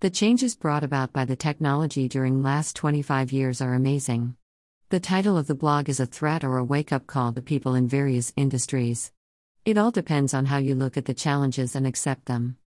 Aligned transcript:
The 0.00 0.10
changes 0.10 0.54
brought 0.54 0.84
about 0.84 1.12
by 1.12 1.24
the 1.24 1.34
technology 1.34 2.06
during 2.06 2.40
last 2.40 2.76
25 2.76 3.32
years 3.32 3.60
are 3.60 3.74
amazing. 3.74 4.36
The 4.90 5.00
title 5.00 5.36
of 5.36 5.48
the 5.48 5.56
blog 5.56 5.88
is 5.88 5.98
a 5.98 6.06
threat 6.06 6.44
or 6.44 6.56
a 6.56 6.62
wake-up 6.62 7.08
call 7.08 7.32
to 7.32 7.42
people 7.42 7.74
in 7.74 7.88
various 7.88 8.32
industries. 8.36 9.10
It 9.64 9.76
all 9.76 9.90
depends 9.90 10.34
on 10.34 10.46
how 10.46 10.58
you 10.58 10.76
look 10.76 10.96
at 10.96 11.06
the 11.06 11.14
challenges 11.14 11.74
and 11.74 11.84
accept 11.84 12.26
them. 12.26 12.58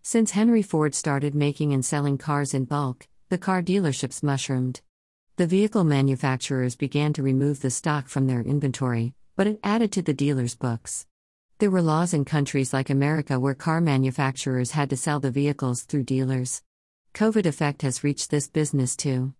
Since 0.00 0.30
Henry 0.30 0.62
Ford 0.62 0.94
started 0.94 1.34
making 1.34 1.74
and 1.74 1.84
selling 1.84 2.16
cars 2.16 2.54
in 2.54 2.64
bulk, 2.64 3.06
the 3.28 3.36
car 3.36 3.62
dealerships 3.62 4.22
mushroomed. 4.22 4.80
The 5.36 5.46
vehicle 5.46 5.84
manufacturers 5.84 6.74
began 6.74 7.12
to 7.12 7.22
remove 7.22 7.60
the 7.60 7.68
stock 7.68 8.08
from 8.08 8.26
their 8.26 8.40
inventory, 8.40 9.12
but 9.36 9.46
it 9.46 9.60
added 9.62 9.92
to 9.92 10.00
the 10.00 10.14
dealers' 10.14 10.56
books. 10.56 11.06
There 11.58 11.70
were 11.70 11.82
laws 11.82 12.14
in 12.14 12.24
countries 12.24 12.72
like 12.72 12.88
America 12.88 13.38
where 13.38 13.52
car 13.52 13.82
manufacturers 13.82 14.70
had 14.70 14.88
to 14.88 14.96
sell 14.96 15.20
the 15.20 15.30
vehicles 15.30 15.82
through 15.82 16.04
dealers. 16.04 16.62
COVID 17.14 17.46
effect 17.46 17.82
has 17.82 18.04
reached 18.04 18.30
this 18.30 18.48
business 18.48 18.96
too. 18.96 19.34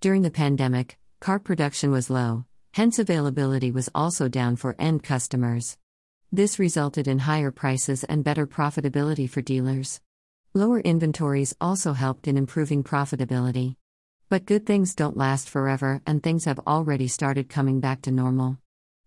During 0.00 0.22
the 0.22 0.30
pandemic, 0.30 0.98
car 1.20 1.38
production 1.38 1.90
was 1.90 2.10
low, 2.10 2.44
hence 2.74 2.98
availability 2.98 3.70
was 3.70 3.88
also 3.94 4.28
down 4.28 4.56
for 4.56 4.76
end 4.78 5.02
customers. 5.02 5.78
This 6.32 6.58
resulted 6.58 7.06
in 7.06 7.20
higher 7.20 7.50
prices 7.50 8.04
and 8.04 8.24
better 8.24 8.46
profitability 8.46 9.30
for 9.30 9.40
dealers. 9.40 10.00
Lower 10.54 10.80
inventories 10.80 11.54
also 11.60 11.92
helped 11.92 12.26
in 12.26 12.36
improving 12.36 12.82
profitability. 12.82 13.76
But 14.28 14.44
good 14.44 14.66
things 14.66 14.94
don't 14.94 15.16
last 15.16 15.48
forever, 15.48 16.02
and 16.06 16.22
things 16.22 16.46
have 16.46 16.58
already 16.66 17.06
started 17.06 17.48
coming 17.48 17.78
back 17.78 18.02
to 18.02 18.10
normal. 18.10 18.58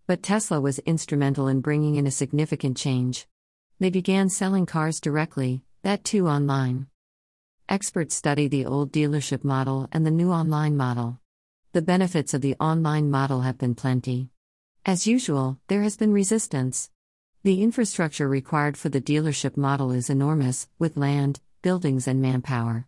But 0.07 0.23
Tesla 0.23 0.61
was 0.61 0.79
instrumental 0.79 1.47
in 1.47 1.59
bringing 1.59 1.95
in 1.95 2.07
a 2.07 2.11
significant 2.11 2.77
change. 2.77 3.27
They 3.79 3.89
began 3.89 4.29
selling 4.29 4.65
cars 4.65 5.01
directly, 5.01 5.61
that 5.83 6.03
too 6.03 6.27
online. 6.27 6.87
Experts 7.69 8.15
study 8.15 8.47
the 8.47 8.65
old 8.65 8.91
dealership 8.91 9.43
model 9.43 9.87
and 9.91 10.03
the 10.03 10.09
new 10.09 10.31
online 10.31 10.75
model. 10.75 11.19
The 11.73 11.83
benefits 11.83 12.33
of 12.33 12.41
the 12.41 12.55
online 12.55 13.11
model 13.11 13.41
have 13.41 13.59
been 13.59 13.75
plenty. 13.75 14.31
As 14.87 15.05
usual, 15.05 15.59
there 15.67 15.83
has 15.83 15.95
been 15.95 16.11
resistance. 16.11 16.89
The 17.43 17.61
infrastructure 17.61 18.27
required 18.27 18.75
for 18.75 18.89
the 18.89 18.99
dealership 18.99 19.55
model 19.55 19.91
is 19.91 20.09
enormous, 20.09 20.67
with 20.79 20.97
land, 20.97 21.41
buildings, 21.61 22.07
and 22.07 22.19
manpower. 22.19 22.87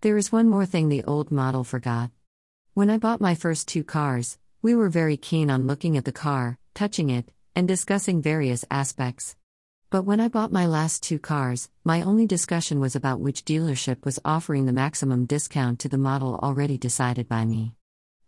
There 0.00 0.16
is 0.16 0.30
one 0.30 0.48
more 0.48 0.64
thing 0.64 0.90
the 0.90 1.02
old 1.02 1.32
model 1.32 1.64
forgot. 1.64 2.12
When 2.72 2.88
I 2.88 2.98
bought 2.98 3.20
my 3.20 3.34
first 3.34 3.66
two 3.66 3.82
cars, 3.82 4.38
we 4.62 4.76
were 4.76 4.88
very 4.88 5.16
keen 5.16 5.50
on 5.50 5.66
looking 5.66 5.96
at 5.96 6.04
the 6.04 6.12
car, 6.12 6.56
touching 6.72 7.10
it, 7.10 7.32
and 7.56 7.66
discussing 7.66 8.22
various 8.22 8.64
aspects. 8.70 9.34
But 9.90 10.04
when 10.04 10.20
I 10.20 10.28
bought 10.28 10.52
my 10.52 10.66
last 10.66 11.02
two 11.02 11.18
cars, 11.18 11.68
my 11.82 12.00
only 12.02 12.24
discussion 12.24 12.78
was 12.78 12.94
about 12.94 13.18
which 13.18 13.44
dealership 13.44 14.04
was 14.04 14.20
offering 14.24 14.66
the 14.66 14.72
maximum 14.72 15.26
discount 15.26 15.80
to 15.80 15.88
the 15.88 15.98
model 15.98 16.38
already 16.40 16.78
decided 16.78 17.28
by 17.28 17.44
me. 17.44 17.74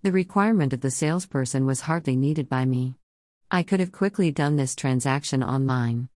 The 0.03 0.11
requirement 0.11 0.73
of 0.73 0.81
the 0.81 0.91
salesperson 0.91 1.65
was 1.65 1.83
hardly 1.83 2.17
needed 2.17 2.49
by 2.49 2.65
me. 2.65 2.97
I 3.49 3.63
could 3.63 3.79
have 3.79 3.93
quickly 3.93 4.33
done 4.33 4.57
this 4.57 4.75
transaction 4.75 5.45
online. 5.45 6.09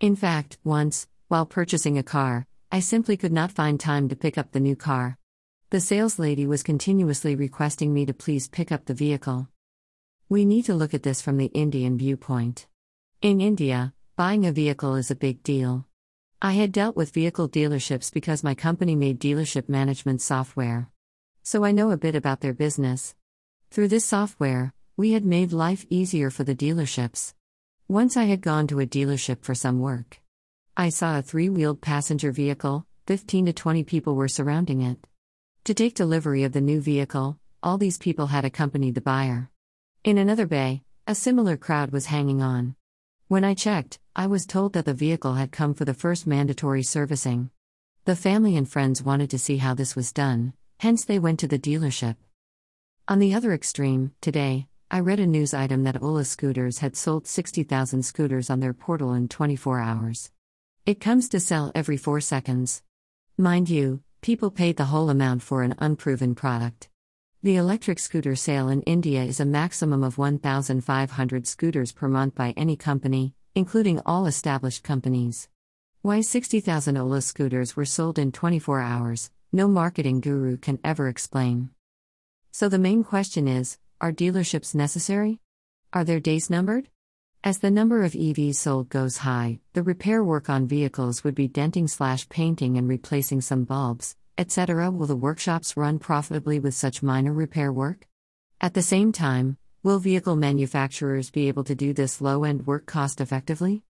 In 0.00 0.16
fact, 0.16 0.58
once, 0.64 1.08
while 1.28 1.46
purchasing 1.46 1.96
a 1.96 2.02
car, 2.02 2.46
I 2.70 2.80
simply 2.80 3.16
could 3.16 3.32
not 3.32 3.52
find 3.52 3.80
time 3.80 4.06
to 4.10 4.16
pick 4.16 4.36
up 4.36 4.52
the 4.52 4.60
new 4.60 4.76
car. 4.76 5.16
The 5.70 5.80
sales 5.80 6.18
lady 6.18 6.46
was 6.46 6.62
continuously 6.62 7.34
requesting 7.34 7.94
me 7.94 8.04
to 8.04 8.12
please 8.12 8.48
pick 8.48 8.70
up 8.70 8.84
the 8.84 8.92
vehicle. 8.92 9.48
We 10.28 10.44
need 10.44 10.66
to 10.66 10.74
look 10.74 10.92
at 10.92 11.04
this 11.04 11.22
from 11.22 11.38
the 11.38 11.46
Indian 11.46 11.96
viewpoint. 11.96 12.66
In 13.22 13.40
India, 13.40 13.94
buying 14.16 14.46
a 14.46 14.52
vehicle 14.52 14.94
is 14.96 15.10
a 15.10 15.16
big 15.16 15.42
deal. 15.42 15.86
I 16.42 16.52
had 16.52 16.72
dealt 16.72 16.96
with 16.96 17.12
vehicle 17.12 17.48
dealerships 17.48 18.12
because 18.12 18.44
my 18.44 18.54
company 18.54 18.94
made 18.94 19.20
dealership 19.20 19.68
management 19.68 20.22
software. 20.22 20.88
So 21.42 21.64
I 21.64 21.72
know 21.72 21.90
a 21.90 21.96
bit 21.96 22.14
about 22.14 22.40
their 22.40 22.54
business. 22.54 23.14
Through 23.70 23.88
this 23.88 24.04
software, 24.04 24.72
we 24.96 25.12
had 25.12 25.24
made 25.24 25.52
life 25.52 25.86
easier 25.90 26.30
for 26.30 26.44
the 26.44 26.54
dealerships. 26.54 27.34
Once 27.88 28.16
I 28.16 28.24
had 28.24 28.40
gone 28.40 28.66
to 28.68 28.80
a 28.80 28.86
dealership 28.86 29.42
for 29.42 29.54
some 29.54 29.80
work. 29.80 30.20
I 30.76 30.88
saw 30.88 31.18
a 31.18 31.22
three 31.22 31.48
wheeled 31.48 31.80
passenger 31.80 32.32
vehicle, 32.32 32.86
15 33.06 33.46
to 33.46 33.52
20 33.52 33.84
people 33.84 34.14
were 34.14 34.28
surrounding 34.28 34.82
it. 34.82 34.98
To 35.64 35.74
take 35.74 35.94
delivery 35.94 36.44
of 36.44 36.52
the 36.52 36.60
new 36.60 36.80
vehicle, 36.80 37.38
all 37.62 37.78
these 37.78 37.98
people 37.98 38.28
had 38.28 38.44
accompanied 38.44 38.94
the 38.94 39.00
buyer. 39.00 39.50
In 40.04 40.16
another 40.16 40.46
bay, 40.46 40.82
a 41.06 41.14
similar 41.14 41.56
crowd 41.56 41.90
was 41.90 42.06
hanging 42.06 42.40
on. 42.40 42.76
When 43.30 43.44
I 43.44 43.54
checked, 43.54 44.00
I 44.16 44.26
was 44.26 44.44
told 44.44 44.72
that 44.72 44.86
the 44.86 44.92
vehicle 44.92 45.34
had 45.34 45.52
come 45.52 45.72
for 45.72 45.84
the 45.84 45.94
first 45.94 46.26
mandatory 46.26 46.82
servicing. 46.82 47.50
The 48.04 48.16
family 48.16 48.56
and 48.56 48.68
friends 48.68 49.04
wanted 49.04 49.30
to 49.30 49.38
see 49.38 49.58
how 49.58 49.72
this 49.72 49.94
was 49.94 50.12
done, 50.12 50.52
hence, 50.80 51.04
they 51.04 51.20
went 51.20 51.38
to 51.38 51.46
the 51.46 51.56
dealership. 51.56 52.16
On 53.06 53.20
the 53.20 53.32
other 53.32 53.52
extreme, 53.52 54.10
today, 54.20 54.66
I 54.90 54.98
read 54.98 55.20
a 55.20 55.28
news 55.28 55.54
item 55.54 55.84
that 55.84 56.02
Ola 56.02 56.24
Scooters 56.24 56.78
had 56.78 56.96
sold 56.96 57.28
60,000 57.28 58.02
scooters 58.04 58.50
on 58.50 58.58
their 58.58 58.74
portal 58.74 59.12
in 59.12 59.28
24 59.28 59.78
hours. 59.78 60.32
It 60.84 60.98
comes 60.98 61.28
to 61.28 61.38
sell 61.38 61.70
every 61.72 61.96
four 61.96 62.20
seconds. 62.20 62.82
Mind 63.38 63.70
you, 63.70 64.02
people 64.22 64.50
paid 64.50 64.76
the 64.76 64.86
whole 64.86 65.08
amount 65.08 65.42
for 65.42 65.62
an 65.62 65.76
unproven 65.78 66.34
product. 66.34 66.89
The 67.42 67.56
electric 67.56 67.98
scooter 67.98 68.36
sale 68.36 68.68
in 68.68 68.82
India 68.82 69.22
is 69.22 69.40
a 69.40 69.46
maximum 69.46 70.04
of 70.04 70.18
1,500 70.18 71.46
scooters 71.46 71.90
per 71.90 72.06
month 72.06 72.34
by 72.34 72.52
any 72.54 72.76
company, 72.76 73.32
including 73.54 73.98
all 74.04 74.26
established 74.26 74.84
companies. 74.84 75.48
Why 76.02 76.20
60,000 76.20 76.98
Ola 76.98 77.22
scooters 77.22 77.74
were 77.74 77.86
sold 77.86 78.18
in 78.18 78.30
24 78.30 78.82
hours, 78.82 79.30
no 79.52 79.68
marketing 79.68 80.20
guru 80.20 80.58
can 80.58 80.80
ever 80.84 81.08
explain. 81.08 81.70
So 82.50 82.68
the 82.68 82.78
main 82.78 83.02
question 83.02 83.48
is 83.48 83.78
are 84.02 84.12
dealerships 84.12 84.74
necessary? 84.74 85.40
Are 85.94 86.04
their 86.04 86.20
days 86.20 86.50
numbered? 86.50 86.90
As 87.42 87.60
the 87.60 87.70
number 87.70 88.04
of 88.04 88.12
EVs 88.12 88.56
sold 88.56 88.90
goes 88.90 89.16
high, 89.16 89.60
the 89.72 89.82
repair 89.82 90.22
work 90.22 90.50
on 90.50 90.68
vehicles 90.68 91.24
would 91.24 91.34
be 91.34 91.48
denting 91.48 91.88
slash 91.88 92.28
painting 92.28 92.76
and 92.76 92.86
replacing 92.86 93.40
some 93.40 93.64
bulbs, 93.64 94.14
etc. 94.38 94.90
Will 94.90 95.06
the 95.06 95.16
workshops 95.16 95.76
run 95.76 95.98
profitably 95.98 96.58
with 96.58 96.74
such 96.74 97.02
minor 97.02 97.32
repair 97.32 97.72
work? 97.72 98.06
At 98.60 98.74
the 98.74 98.82
same 98.82 99.12
time, 99.12 99.56
will 99.82 99.98
vehicle 99.98 100.36
manufacturers 100.36 101.30
be 101.30 101.48
able 101.48 101.64
to 101.64 101.74
do 101.74 101.92
this 101.92 102.20
low 102.20 102.44
end 102.44 102.66
work 102.66 102.86
cost 102.86 103.20
effectively? 103.20 103.82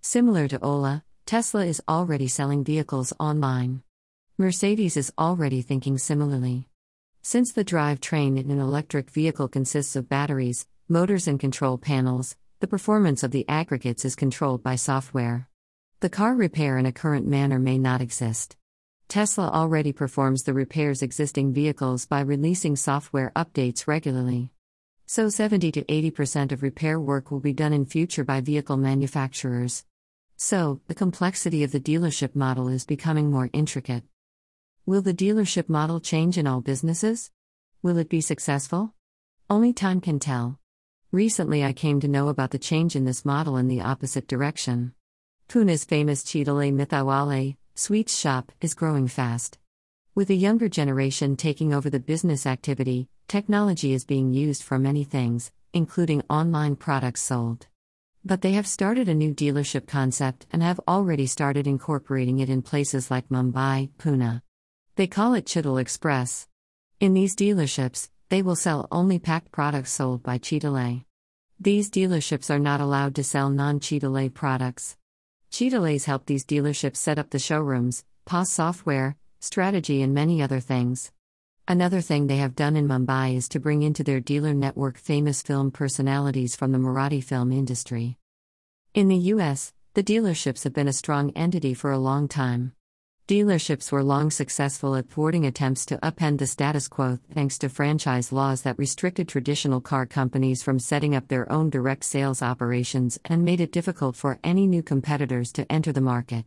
Similar 0.00 0.48
to 0.48 0.64
Ola, 0.64 1.04
Tesla 1.26 1.64
is 1.66 1.82
already 1.88 2.26
selling 2.26 2.64
vehicles 2.64 3.12
online. 3.20 3.82
Mercedes 4.38 4.96
is 4.96 5.12
already 5.18 5.60
thinking 5.60 5.98
similarly. 5.98 6.66
Since 7.22 7.52
the 7.52 7.64
drivetrain 7.64 8.38
in 8.38 8.50
an 8.50 8.58
electric 8.58 9.10
vehicle 9.10 9.48
consists 9.48 9.94
of 9.94 10.08
batteries, 10.08 10.66
motors, 10.88 11.28
and 11.28 11.38
control 11.38 11.76
panels, 11.76 12.36
the 12.60 12.66
performance 12.66 13.22
of 13.22 13.30
the 13.30 13.46
aggregates 13.48 14.04
is 14.04 14.16
controlled 14.16 14.62
by 14.62 14.76
software. 14.76 15.48
The 16.00 16.08
car 16.08 16.34
repair 16.34 16.78
in 16.78 16.86
a 16.86 16.92
current 16.92 17.26
manner 17.26 17.58
may 17.58 17.76
not 17.76 18.00
exist. 18.00 18.56
Tesla 19.10 19.48
already 19.48 19.92
performs 19.92 20.44
the 20.44 20.54
repairs 20.54 21.02
existing 21.02 21.52
vehicles 21.52 22.06
by 22.06 22.20
releasing 22.20 22.76
software 22.76 23.32
updates 23.34 23.88
regularly. 23.88 24.52
So 25.06 25.28
70 25.28 25.72
to 25.72 25.82
80% 25.82 26.52
of 26.52 26.62
repair 26.62 27.00
work 27.00 27.32
will 27.32 27.40
be 27.40 27.52
done 27.52 27.72
in 27.72 27.86
future 27.86 28.22
by 28.22 28.40
vehicle 28.40 28.76
manufacturers. 28.76 29.84
So, 30.36 30.80
the 30.86 30.94
complexity 30.94 31.64
of 31.64 31.72
the 31.72 31.80
dealership 31.80 32.36
model 32.36 32.68
is 32.68 32.86
becoming 32.86 33.32
more 33.32 33.50
intricate. 33.52 34.04
Will 34.86 35.02
the 35.02 35.12
dealership 35.12 35.68
model 35.68 35.98
change 35.98 36.38
in 36.38 36.46
all 36.46 36.60
businesses? 36.60 37.32
Will 37.82 37.98
it 37.98 38.08
be 38.08 38.20
successful? 38.20 38.94
Only 39.50 39.72
time 39.72 40.00
can 40.00 40.20
tell. 40.20 40.60
Recently, 41.10 41.64
I 41.64 41.72
came 41.72 41.98
to 41.98 42.06
know 42.06 42.28
about 42.28 42.52
the 42.52 42.60
change 42.60 42.94
in 42.94 43.06
this 43.06 43.24
model 43.24 43.56
in 43.56 43.66
the 43.66 43.80
opposite 43.80 44.28
direction. 44.28 44.94
Pune's 45.48 45.84
famous 45.84 46.22
Chitale 46.22 46.70
Mithaiwale 46.70 47.56
sweets 47.80 48.14
shop 48.14 48.52
is 48.60 48.74
growing 48.74 49.08
fast. 49.08 49.58
With 50.14 50.28
a 50.28 50.34
younger 50.34 50.68
generation 50.68 51.34
taking 51.34 51.72
over 51.72 51.88
the 51.88 51.98
business 51.98 52.44
activity, 52.44 53.08
technology 53.26 53.94
is 53.94 54.04
being 54.04 54.34
used 54.34 54.62
for 54.62 54.78
many 54.78 55.02
things, 55.02 55.50
including 55.72 56.22
online 56.28 56.76
products 56.76 57.22
sold. 57.22 57.68
But 58.22 58.42
they 58.42 58.52
have 58.52 58.66
started 58.66 59.08
a 59.08 59.14
new 59.14 59.32
dealership 59.32 59.86
concept 59.86 60.46
and 60.52 60.62
have 60.62 60.78
already 60.86 61.26
started 61.26 61.66
incorporating 61.66 62.40
it 62.40 62.50
in 62.50 62.60
places 62.60 63.10
like 63.10 63.30
Mumbai, 63.30 63.88
Pune. 63.98 64.42
They 64.96 65.06
call 65.06 65.32
it 65.32 65.46
Chitale 65.46 65.80
Express. 65.80 66.48
In 67.00 67.14
these 67.14 67.34
dealerships, 67.34 68.10
they 68.28 68.42
will 68.42 68.56
sell 68.56 68.88
only 68.92 69.18
packed 69.18 69.52
products 69.52 69.92
sold 69.92 70.22
by 70.22 70.36
Chitale. 70.36 71.06
These 71.58 71.90
dealerships 71.90 72.50
are 72.50 72.58
not 72.58 72.82
allowed 72.82 73.14
to 73.14 73.24
sell 73.24 73.48
non 73.48 73.80
Chitale 73.80 74.28
products. 74.28 74.98
Chitales 75.50 76.04
help 76.04 76.26
these 76.26 76.44
dealerships 76.44 76.96
set 76.96 77.18
up 77.18 77.30
the 77.30 77.38
showrooms, 77.38 78.04
POS 78.24 78.52
software, 78.52 79.16
strategy, 79.40 80.00
and 80.00 80.14
many 80.14 80.40
other 80.40 80.60
things. 80.60 81.10
Another 81.66 82.00
thing 82.00 82.26
they 82.26 82.36
have 82.36 82.54
done 82.54 82.76
in 82.76 82.86
Mumbai 82.86 83.36
is 83.36 83.48
to 83.50 83.60
bring 83.60 83.82
into 83.82 84.04
their 84.04 84.20
dealer 84.20 84.54
network 84.54 84.96
famous 84.96 85.42
film 85.42 85.70
personalities 85.70 86.54
from 86.54 86.70
the 86.72 86.78
Marathi 86.78 87.22
film 87.22 87.52
industry. 87.52 88.16
In 88.94 89.08
the 89.08 89.16
US, 89.34 89.72
the 89.94 90.04
dealerships 90.04 90.64
have 90.64 90.72
been 90.72 90.88
a 90.88 90.92
strong 90.92 91.30
entity 91.36 91.74
for 91.74 91.90
a 91.90 91.98
long 91.98 92.28
time. 92.28 92.72
Dealerships 93.30 93.92
were 93.92 94.02
long 94.02 94.28
successful 94.28 94.96
at 94.96 95.08
thwarting 95.08 95.46
attempts 95.46 95.86
to 95.86 95.96
upend 95.98 96.38
the 96.38 96.48
status 96.48 96.88
quo 96.88 97.20
thanks 97.32 97.58
to 97.58 97.68
franchise 97.68 98.32
laws 98.32 98.62
that 98.62 98.76
restricted 98.76 99.28
traditional 99.28 99.80
car 99.80 100.04
companies 100.04 100.64
from 100.64 100.80
setting 100.80 101.14
up 101.14 101.28
their 101.28 101.46
own 101.52 101.70
direct 101.70 102.02
sales 102.02 102.42
operations 102.42 103.20
and 103.24 103.44
made 103.44 103.60
it 103.60 103.70
difficult 103.70 104.16
for 104.16 104.40
any 104.42 104.66
new 104.66 104.82
competitors 104.82 105.52
to 105.52 105.70
enter 105.70 105.92
the 105.92 106.00
market. 106.00 106.44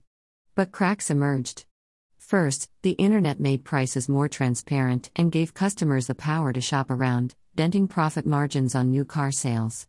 But 0.55 0.73
cracks 0.73 1.09
emerged. 1.09 1.63
First, 2.17 2.69
the 2.81 2.97
internet 2.99 3.39
made 3.39 3.63
prices 3.63 4.09
more 4.09 4.27
transparent 4.27 5.09
and 5.15 5.31
gave 5.31 5.53
customers 5.53 6.07
the 6.07 6.15
power 6.15 6.51
to 6.51 6.59
shop 6.59 6.91
around, 6.91 7.33
denting 7.55 7.87
profit 7.87 8.25
margins 8.25 8.75
on 8.75 8.91
new 8.91 9.05
car 9.05 9.31
sales. 9.31 9.87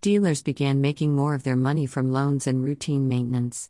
Dealers 0.00 0.44
began 0.44 0.80
making 0.80 1.12
more 1.12 1.34
of 1.34 1.42
their 1.42 1.56
money 1.56 1.86
from 1.86 2.12
loans 2.12 2.46
and 2.46 2.62
routine 2.62 3.08
maintenance. 3.08 3.68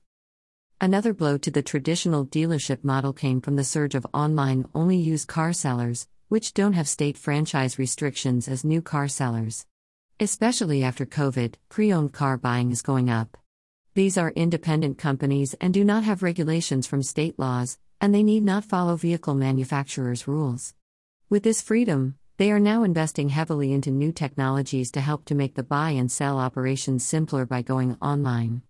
Another 0.79 1.15
blow 1.15 1.39
to 1.39 1.51
the 1.51 1.63
traditional 1.63 2.27
dealership 2.27 2.85
model 2.85 3.15
came 3.15 3.41
from 3.41 3.57
the 3.57 3.65
surge 3.65 3.95
of 3.95 4.07
online 4.13 4.67
only 4.75 4.99
used 4.99 5.27
car 5.27 5.55
sellers, 5.55 6.07
which 6.29 6.53
don't 6.53 6.75
have 6.75 6.87
state 6.87 7.17
franchise 7.17 7.79
restrictions 7.79 8.47
as 8.47 8.63
new 8.63 8.83
car 8.83 9.09
sellers. 9.09 9.65
Especially 10.21 10.85
after 10.85 11.07
COVID, 11.07 11.55
pre 11.71 11.91
owned 11.95 12.13
car 12.13 12.37
buying 12.37 12.71
is 12.73 12.83
going 12.83 13.09
up. 13.09 13.39
These 13.95 14.19
are 14.19 14.33
independent 14.33 14.99
companies 14.99 15.55
and 15.63 15.73
do 15.73 15.83
not 15.83 16.05
have 16.05 16.23
regulations 16.23 16.87
from 16.87 17.03
state 17.03 17.39
laws, 17.39 17.79
and 17.99 18.15
they 18.15 18.23
need 18.23 18.45
not 18.45 18.63
follow 18.63 18.97
vehicle 18.97 19.35
manufacturers' 19.35 20.29
rules. 20.29 20.75
With 21.31 21.43
this 21.43 21.63
freedom, 21.63 22.17
they 22.37 22.53
are 22.53 22.61
now 22.61 22.83
investing 22.83 23.31
heavily 23.31 23.73
into 23.73 23.91
new 23.91 24.13
technologies 24.13 24.91
to 24.91 25.01
help 25.01 25.25
to 25.25 25.35
make 25.35 25.55
the 25.55 25.63
buy 25.63 25.93
and 25.93 26.13
sell 26.13 26.39
operations 26.39 27.03
simpler 27.03 27.47
by 27.47 27.63
going 27.63 27.97
online. 28.03 28.61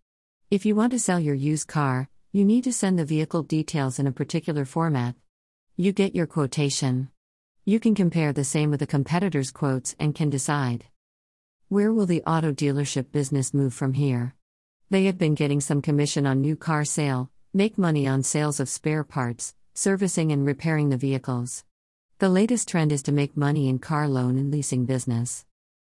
If 0.48 0.64
you 0.64 0.76
want 0.76 0.92
to 0.92 1.00
sell 1.00 1.18
your 1.18 1.34
used 1.34 1.66
car, 1.66 2.08
you 2.30 2.44
need 2.44 2.62
to 2.64 2.72
send 2.72 2.96
the 2.96 3.04
vehicle 3.04 3.42
details 3.42 3.98
in 3.98 4.06
a 4.06 4.12
particular 4.12 4.64
format. 4.64 5.16
You 5.76 5.90
get 5.90 6.14
your 6.14 6.28
quotation. 6.28 7.08
You 7.64 7.80
can 7.80 7.96
compare 7.96 8.32
the 8.32 8.44
same 8.44 8.70
with 8.70 8.80
a 8.80 8.86
competitor's 8.86 9.50
quotes 9.50 9.96
and 9.98 10.14
can 10.14 10.30
decide. 10.30 10.84
Where 11.68 11.92
will 11.92 12.06
the 12.06 12.22
auto 12.22 12.52
dealership 12.52 13.10
business 13.10 13.52
move 13.52 13.74
from 13.74 13.94
here? 13.94 14.36
They 14.88 15.06
have 15.06 15.18
been 15.18 15.34
getting 15.34 15.60
some 15.60 15.82
commission 15.82 16.28
on 16.28 16.42
new 16.42 16.54
car 16.54 16.84
sale, 16.84 17.28
make 17.52 17.76
money 17.76 18.06
on 18.06 18.22
sales 18.22 18.60
of 18.60 18.68
spare 18.68 19.02
parts, 19.02 19.52
servicing 19.74 20.30
and 20.30 20.46
repairing 20.46 20.90
the 20.90 20.96
vehicles. 20.96 21.64
The 22.20 22.28
latest 22.28 22.68
trend 22.68 22.92
is 22.92 23.02
to 23.02 23.10
make 23.10 23.36
money 23.36 23.68
in 23.68 23.80
car 23.80 24.06
loan 24.06 24.38
and 24.38 24.52
leasing 24.52 24.86
business. 24.86 25.44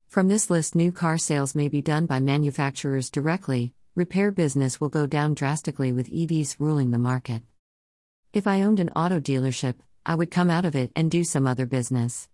From 0.09 0.29
this 0.29 0.49
list, 0.49 0.75
new 0.75 0.93
car 0.93 1.19
sales 1.19 1.55
may 1.55 1.69
be 1.69 1.83
done 1.83 2.07
by 2.07 2.21
manufacturers 2.21 3.11
directly, 3.11 3.75
repair 3.97 4.31
business 4.31 4.79
will 4.79 4.91
go 4.91 5.07
down 5.07 5.33
drastically 5.33 5.91
with 5.91 6.13
EVs 6.13 6.57
ruling 6.59 6.91
the 6.91 6.99
market. 6.99 7.41
If 8.35 8.47
I 8.47 8.61
owned 8.61 8.79
an 8.79 8.91
auto 8.91 9.19
dealership, 9.19 9.77
I 10.05 10.15
would 10.15 10.31
come 10.31 10.51
out 10.51 10.67
of 10.67 10.77
it 10.77 10.93
and 10.95 11.11
do 11.11 11.25
some 11.25 11.47
other 11.47 11.65
business. 11.65 12.29